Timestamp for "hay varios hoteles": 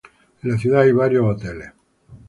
0.81-1.73